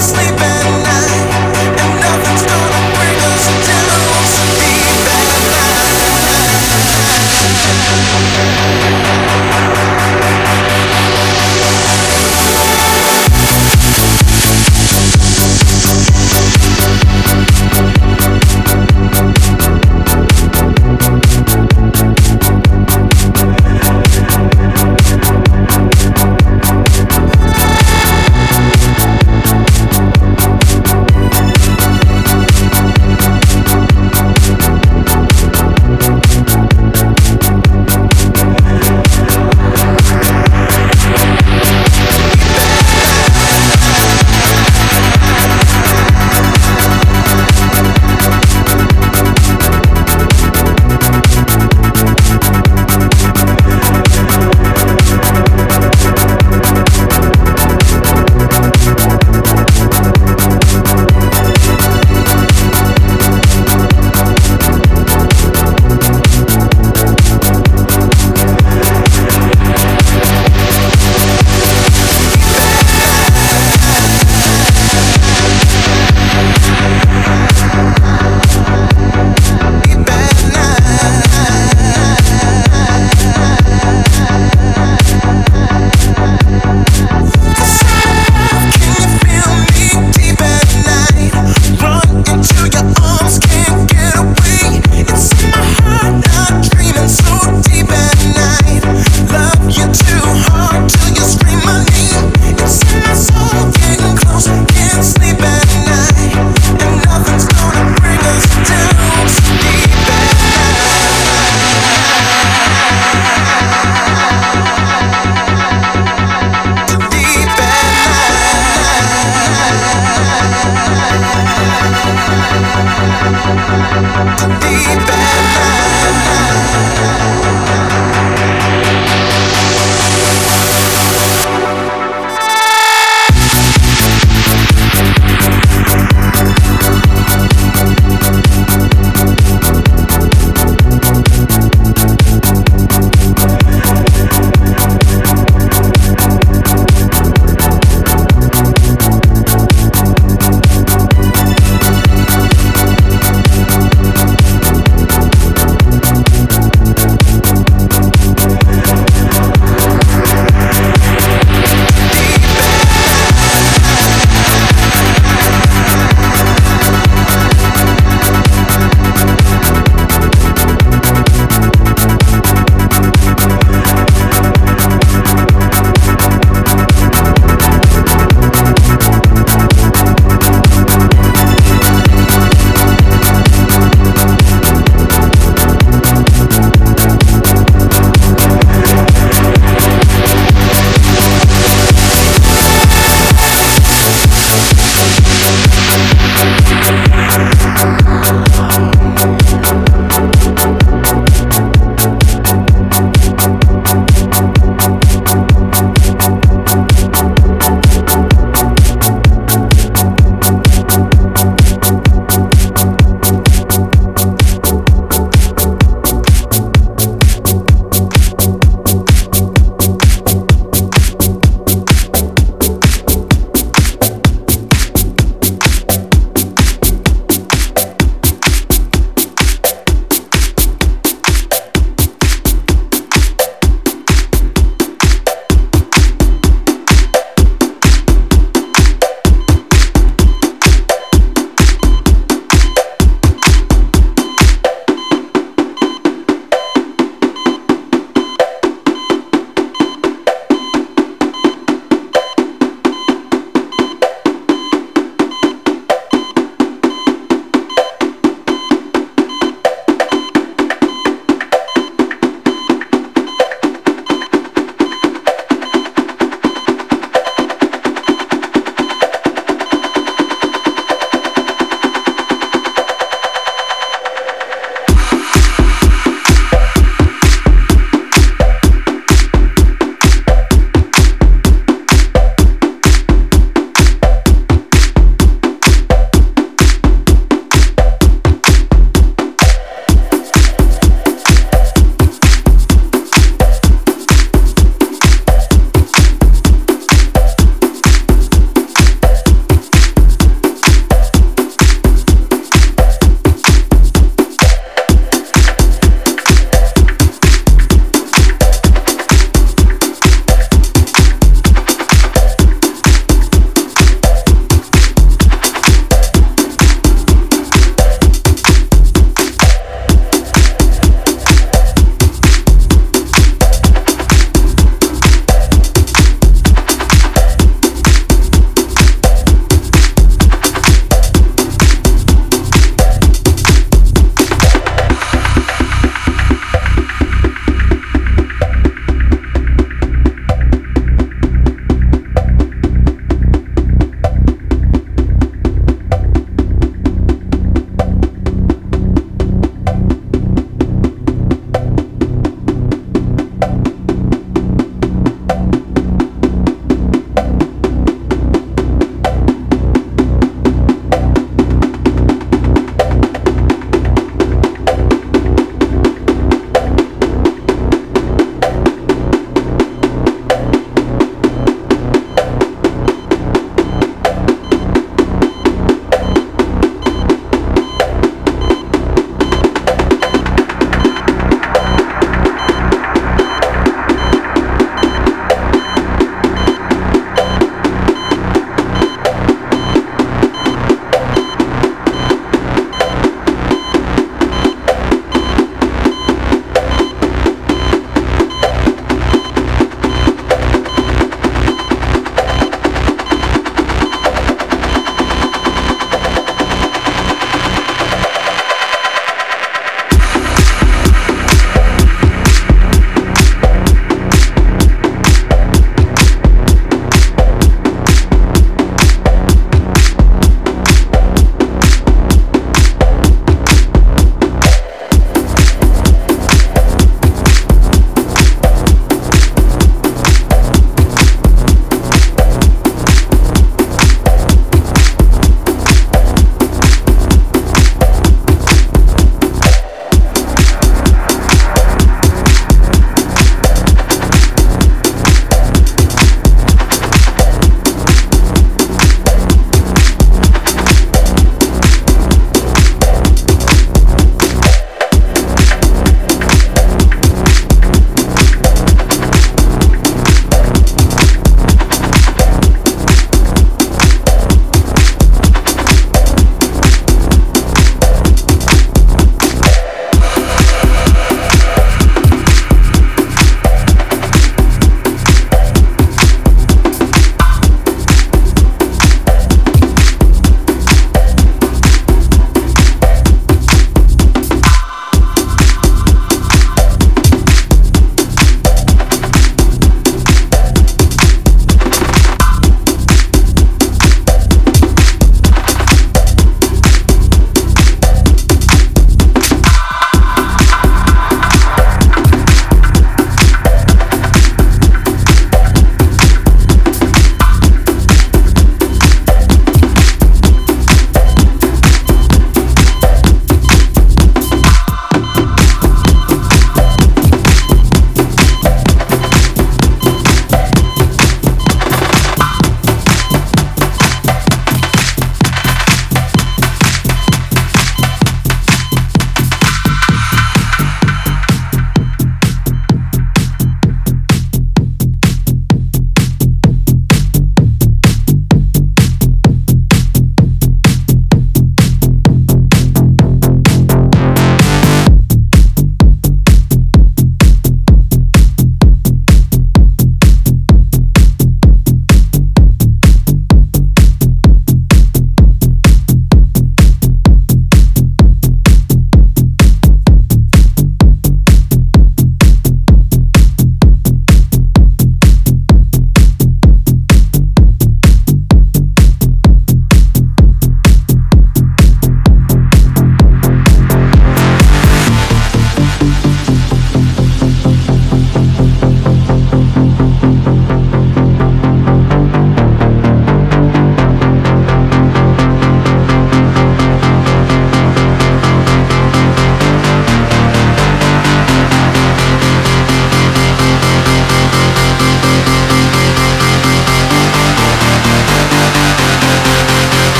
sleeping. 0.00 0.47